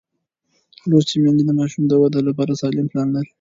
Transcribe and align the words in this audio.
لوستې 0.89 1.15
میندې 1.21 1.43
د 1.45 1.51
ماشوم 1.59 1.83
د 1.87 1.93
وده 2.01 2.19
لپاره 2.27 2.57
سالم 2.61 2.85
پلان 2.91 3.07
لري. 3.15 3.29